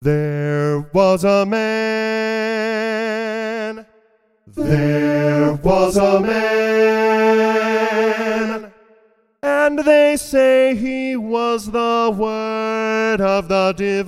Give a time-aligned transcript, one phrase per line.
[0.00, 1.74] There was a man.
[4.46, 7.58] There was a man.
[9.42, 13.98] And they say he was the Word of the Divine.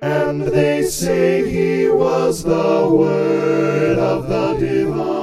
[0.00, 5.18] And they say he was the Word of the Divine.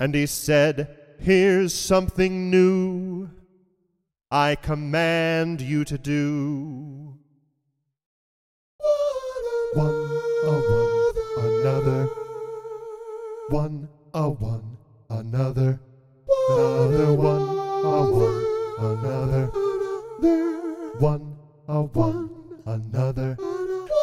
[0.00, 3.28] And he said, Here's something new.
[4.30, 7.14] I command you to do.
[9.74, 9.94] One,
[10.44, 12.08] a one, another.
[13.48, 14.78] One, a one,
[15.10, 15.80] another.
[16.48, 18.44] Another one, a one,
[18.78, 19.46] another.
[20.98, 21.36] One,
[21.68, 22.30] a one,
[22.66, 23.36] another.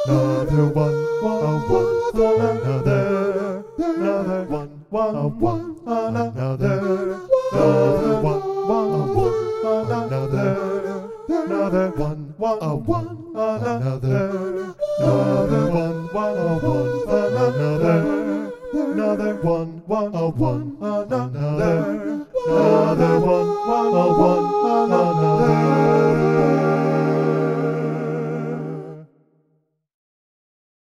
[0.07, 0.93] Another one,
[1.23, 3.65] a one, another.
[3.77, 7.19] Another one, a one, another.
[7.51, 8.40] Another one,
[8.85, 19.35] one another, another one, one, a one, another, another one, one, a one, another, another
[19.35, 24.45] one, one, a one, another, another one, one, a one,
[24.89, 25.71] another.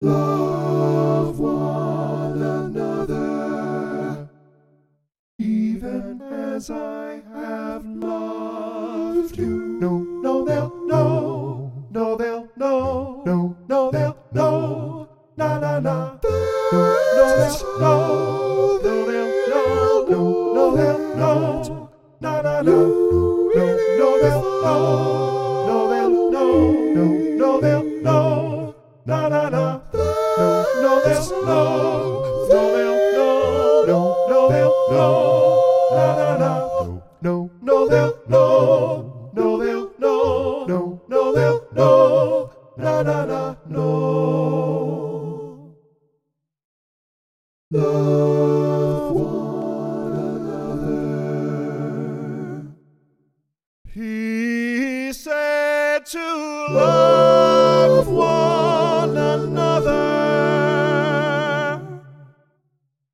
[0.01, 4.29] Love one another,
[5.39, 7.04] even as I
[7.35, 9.77] have loved you.
[9.79, 11.71] No, no, they'll know.
[11.91, 13.23] No, they'll know.
[13.25, 15.07] No, no, they'll know.
[15.37, 16.17] Na na na.
[16.23, 16.79] No,
[17.17, 18.79] no, they'll know.
[18.83, 20.05] No, they'll know.
[20.09, 20.21] No,
[20.53, 21.89] no, they'll know.
[22.21, 22.71] Na na na.
[22.71, 22.77] No,
[23.99, 24.81] no, they'll know.
[25.67, 26.51] No, they'll know.
[26.95, 27.05] No,
[27.37, 28.75] no, they'll know.
[29.05, 29.81] Na na na.
[29.93, 32.47] No, no, they'll know.
[32.49, 33.85] No, they'll know.
[33.87, 33.99] No,
[34.29, 35.11] no, they'll know.
[35.91, 36.54] Na na na.
[37.21, 39.31] No, no, they'll know.
[39.33, 40.65] No, they'll know.
[40.67, 42.51] No, no, they'll know.
[42.77, 43.55] Na na na.
[43.67, 45.15] No.
[47.71, 51.05] Love one another.
[53.91, 60.03] He said to love one another.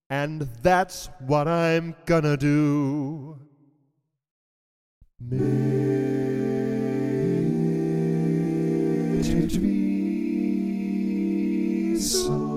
[0.09, 3.39] And that's what I'm gonna do.
[9.29, 9.71] It be
[11.99, 12.50] so.